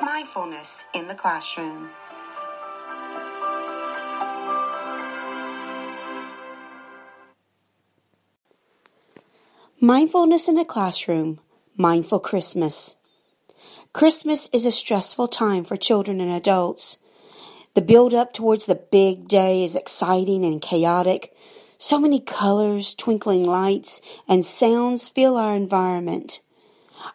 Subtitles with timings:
[0.00, 1.90] Mindfulness in the Classroom.
[9.80, 11.40] Mindfulness in the Classroom,
[11.76, 12.94] Mindful Christmas.
[13.92, 16.98] Christmas is a stressful time for children and adults.
[17.74, 21.34] The build up towards the big day is exciting and chaotic.
[21.78, 26.40] So many colors, twinkling lights, and sounds fill our environment.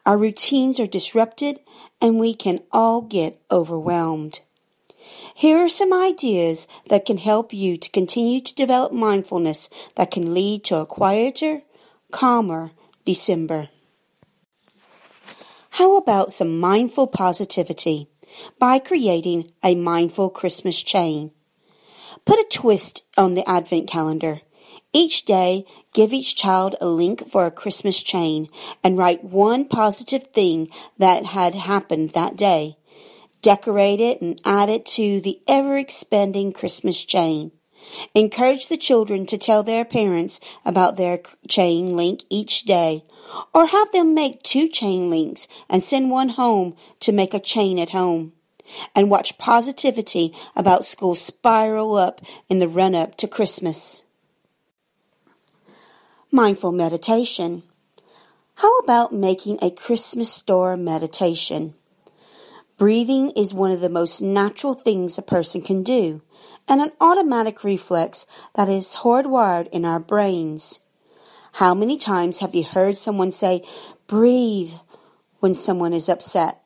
[0.06, 1.60] Our routines are disrupted
[2.04, 4.42] and we can all get overwhelmed.
[5.34, 10.34] Here are some ideas that can help you to continue to develop mindfulness that can
[10.34, 11.62] lead to a quieter,
[12.12, 12.72] calmer
[13.06, 13.70] December.
[15.72, 18.10] How about some mindful positivity
[18.60, 21.32] by creating a mindful Christmas chain?
[22.26, 24.42] Put a twist on the Advent calendar.
[24.96, 28.48] Each day, give each child a link for a Christmas chain
[28.84, 30.70] and write one positive thing
[31.00, 32.78] that had happened that day.
[33.42, 37.52] Decorate it and add it to the ever expanding Christmas chain.
[38.14, 43.04] Encourage the children to tell their parents about their chain link each day,
[43.54, 47.80] or have them make two chain links and send one home to make a chain
[47.80, 48.34] at home.
[48.96, 54.04] And watch positivity about school spiral up in the run up to Christmas.
[56.36, 57.62] Mindful meditation.
[58.56, 61.76] How about making a Christmas store meditation?
[62.76, 66.24] Breathing is one of the most natural things a person can do
[66.68, 68.26] and an automatic reflex
[68.56, 70.80] that is hardwired in our brains.
[71.52, 73.64] How many times have you heard someone say,
[74.08, 74.74] breathe,
[75.40, 76.64] when someone is upset?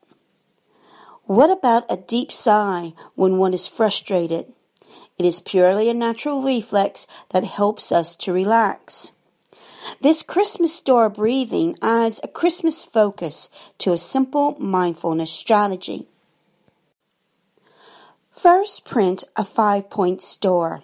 [1.24, 4.46] What about a deep sigh when one is frustrated?
[5.18, 9.12] It is purely a natural reflex that helps us to relax.
[10.00, 16.06] This Christmas store breathing adds a Christmas focus to a simple mindfulness strategy.
[18.36, 20.82] First, print a five point store.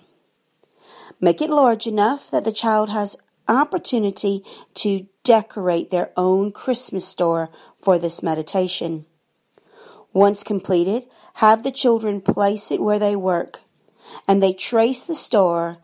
[1.21, 3.17] Make it large enough that the child has
[3.47, 4.43] opportunity
[4.75, 7.51] to decorate their own Christmas store
[7.81, 9.07] for this meditation.
[10.13, 13.61] Once completed, have the children place it where they work
[14.29, 15.79] and they trace the store,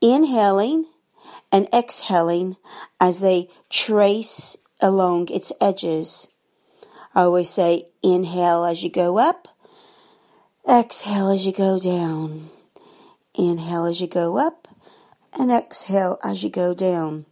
[0.00, 0.86] inhaling
[1.50, 2.56] and exhaling
[3.00, 6.28] as they trace along its edges.
[7.14, 9.48] I always say inhale as you go up
[10.68, 12.50] Exhale as you go down.
[13.34, 14.68] Inhale as you go up
[15.36, 17.26] and exhale as you go down.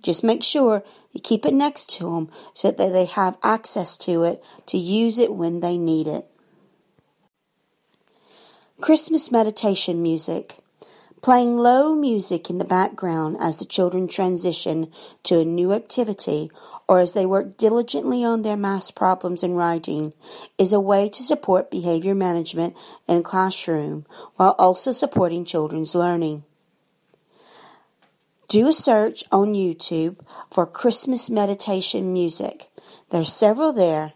[0.00, 4.22] Just make sure you keep it next to them so that they have access to
[4.22, 6.26] it to use it when they need it.
[8.80, 10.58] Christmas meditation music.
[11.22, 14.90] Playing low music in the background as the children transition
[15.24, 16.50] to a new activity
[16.88, 20.14] or as they work diligently on their math problems in writing
[20.56, 22.74] is a way to support behavior management
[23.06, 26.42] in classroom while also supporting children's learning.
[28.48, 30.18] Do a search on YouTube
[30.50, 32.68] for Christmas meditation music.
[33.10, 34.14] There are several there.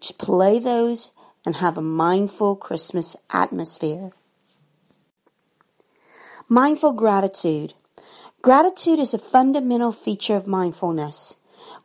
[0.00, 1.10] Just play those
[1.44, 4.10] and have a mindful Christmas atmosphere.
[6.52, 7.74] Mindful gratitude.
[8.42, 11.36] Gratitude is a fundamental feature of mindfulness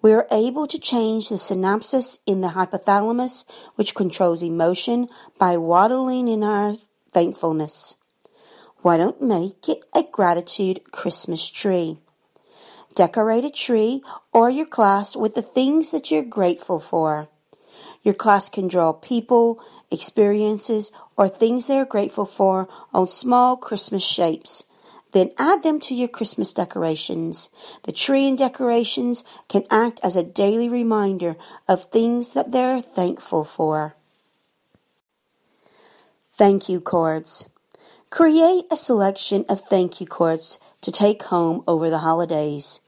[0.01, 3.45] we are able to change the synapses in the hypothalamus,
[3.75, 5.09] which controls emotion,
[5.39, 6.75] by waddling in our
[7.11, 7.97] thankfulness.
[8.81, 11.97] Why don't make it a gratitude Christmas tree?
[12.93, 17.27] Decorate a tree or your class with the things that you're grateful for.
[18.03, 19.59] Your class can draw people,
[19.91, 24.63] experiences, or things they're grateful for on small Christmas shapes
[25.15, 27.49] then add them to your Christmas decorations.
[27.83, 31.37] The tree and decorations can act as a daily reminder
[31.69, 33.95] of things that they're thankful for.
[36.33, 37.47] Thank you cards.
[38.09, 42.81] Create a selection of thank you cards to take home over the holidays.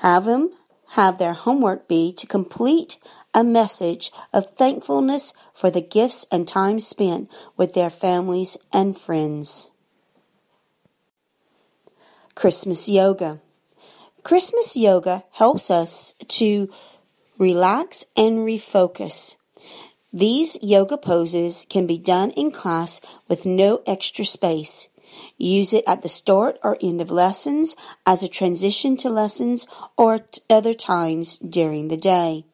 [0.00, 0.52] Have them
[0.94, 2.98] have their homework be to complete
[3.34, 9.70] a message of thankfulness for the gifts and time spent with their families and friends.
[12.34, 13.40] Christmas yoga.
[14.22, 16.72] Christmas yoga helps us to
[17.38, 19.36] relax and refocus.
[20.12, 24.88] These yoga poses can be done in class with no extra space.
[25.38, 29.66] Use it at the start or end of lessons as a transition to lessons
[29.96, 32.44] or at other times during the day.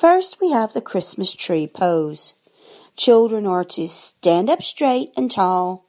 [0.00, 2.32] First, we have the Christmas tree pose.
[2.96, 5.84] Children are to stand up straight and tall,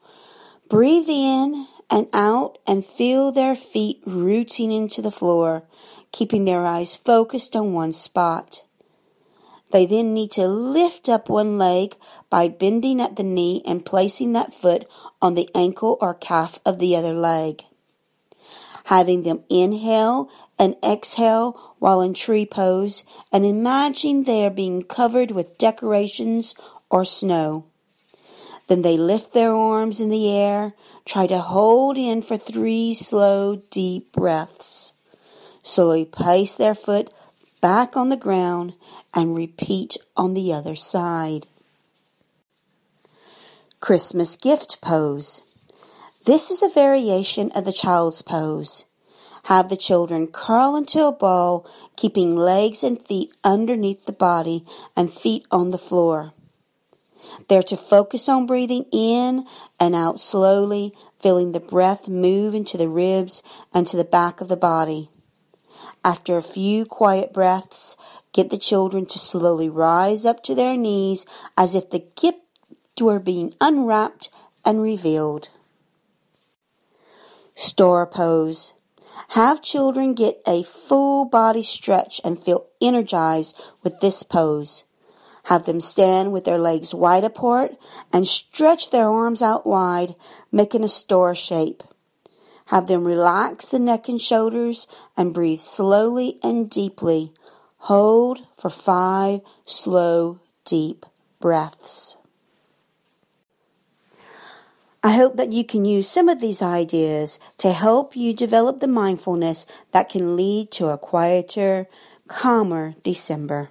[0.68, 5.63] breathe in and out and feel their feet rooting into the floor,
[6.12, 8.63] keeping their eyes focused on one spot.
[9.72, 11.96] They then need to lift up one leg
[12.30, 14.86] by bending at the knee and placing that foot
[15.22, 17.63] on the ankle or calf of the other leg.
[18.86, 20.30] Having them inhale
[20.62, 26.54] and exhale while in tree pose and imagine they are being covered with decorations
[26.92, 27.66] or snow.
[28.68, 30.74] Then they lift their arms in the air,
[31.04, 34.94] try to hold in for three slow, deep breaths.
[35.63, 37.12] Slowly place their foot
[37.60, 38.75] back on the ground
[39.16, 41.48] and repeat on the other side.
[43.80, 45.42] Christmas gift pose.
[46.25, 48.86] This is a variation of the child's pose.
[49.44, 54.66] Have the children curl into a ball, keeping legs and feet underneath the body
[54.96, 56.34] and feet on the floor.
[57.48, 59.46] They're to focus on breathing in
[59.80, 63.44] and out slowly, feeling the breath move into the ribs
[63.74, 65.10] and to the back of the body.
[66.04, 67.96] After a few quiet breaths,
[68.34, 71.26] get the children to slowly rise up to their knees
[71.58, 72.40] as if the gift
[73.00, 74.30] were being unwrapped
[74.64, 75.50] and revealed.
[77.56, 78.74] Store pose.
[79.30, 84.84] Have children get a full body stretch and feel energized with this pose.
[85.46, 87.75] Have them stand with their legs wide apart
[88.13, 90.16] and stretch their arms out wide,
[90.52, 91.84] making a store shape.
[92.66, 94.88] Have them relax the neck and shoulders
[95.18, 97.34] and breathe slowly and deeply.
[97.80, 101.06] Hold for five slow, deep
[101.40, 102.16] breaths.
[105.03, 108.88] I hope that you can use some of these ideas to help you develop the
[108.88, 111.88] mindfulness that can lead to a quieter,
[112.27, 113.69] calmer December.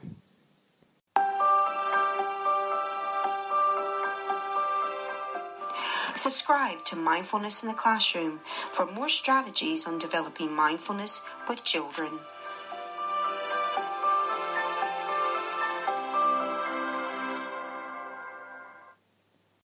[6.17, 8.41] Subscribe to Mindfulness in the Classroom
[8.73, 12.19] for more strategies on developing mindfulness with children.